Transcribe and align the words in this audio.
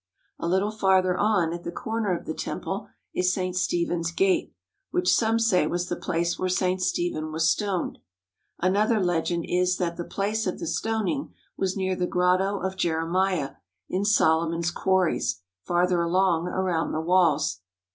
A 0.39 0.47
little 0.47 0.71
farther 0.71 1.15
on, 1.15 1.53
at 1.53 1.63
the 1.63 1.71
corner 1.71 2.17
of 2.17 2.25
the 2.25 2.33
temple, 2.33 2.87
is 3.13 3.31
St. 3.31 3.55
Stephen's 3.55 4.09
Gate, 4.11 4.51
which 4.89 5.13
some 5.13 5.37
say 5.37 5.67
was 5.67 5.89
the 5.89 5.95
place 5.95 6.39
where 6.39 6.49
St. 6.49 6.81
Stephen 6.81 7.31
was 7.31 7.51
stoned. 7.51 7.99
Another 8.57 8.99
legend 8.99 9.45
is 9.47 9.77
that 9.77 9.97
the 9.97 10.03
place 10.03 10.47
of 10.47 10.57
the 10.57 10.65
stoning 10.65 11.35
was 11.55 11.77
near 11.77 11.95
the 11.95 12.07
Grotto 12.07 12.57
of 12.61 12.77
Jeremiah, 12.77 13.51
in 13.89 14.03
Solomon's 14.03 14.71
quarries, 14.71 15.41
farther 15.61 16.01
along 16.01 16.47
around 16.47 16.93
the 16.93 16.99
walls. 17.01 17.59